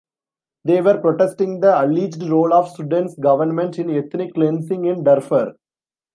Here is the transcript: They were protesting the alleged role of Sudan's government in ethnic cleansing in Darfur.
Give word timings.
They 0.65 0.81
were 0.81 0.97
protesting 0.99 1.59
the 1.59 1.79
alleged 1.85 2.23
role 2.23 2.55
of 2.55 2.71
Sudan's 2.71 3.13
government 3.17 3.77
in 3.77 3.91
ethnic 3.91 4.33
cleansing 4.33 4.85
in 4.85 5.03
Darfur. 5.03 5.53